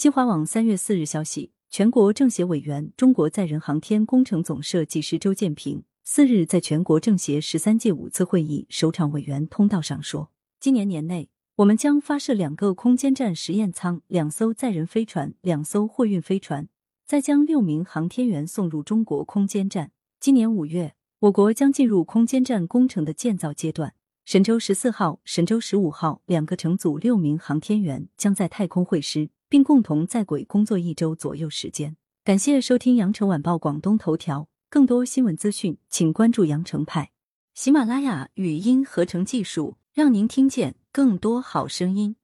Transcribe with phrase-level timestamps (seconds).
[0.00, 16.70] 新华网三月四日消息，全国政协委员、中国载人航天工程总设计师周建平四日在全国政协十三届五次会议首场委员通道上说，今年年内，我们将发射两个空间站实验舱、两艘载人飞船、两艘货运飞船，
[17.04, 19.92] 再将六名航天员送入中国空间站。
[20.18, 23.92] 今年五月，我国将进入空间站工程的建造阶段。
[24.24, 31.96] 神舟十四号、神舟十五号两个乘组六名航天员将在太空会师，并共同在轨工作一周左右时间。
[32.24, 37.10] 感谢收听羊城晚报广东头条，更多新闻资讯，请关注羊城派。
[37.54, 42.16] 喜马拉雅语音合成技术，让您听见更多好声音。